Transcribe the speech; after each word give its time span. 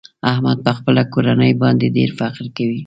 احمد 0.31 0.57
په 0.65 0.71
خپله 0.77 1.01
کورنۍ 1.13 1.51
باندې 1.63 1.93
ډېر 1.95 2.09
فخر 2.19 2.45
کوي. 2.57 2.79